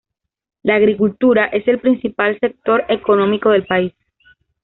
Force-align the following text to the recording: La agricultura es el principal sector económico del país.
La 0.63 0.77
agricultura 0.77 1.45
es 1.45 1.67
el 1.67 1.77
principal 1.79 2.35
sector 2.39 2.83
económico 2.89 3.51
del 3.51 3.67
país. 3.67 3.93